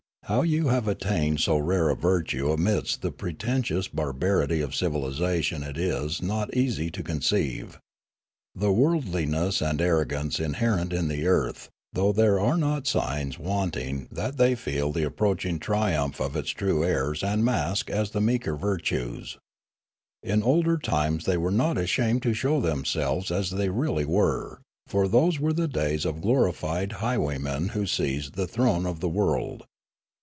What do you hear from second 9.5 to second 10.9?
and arrogance in herit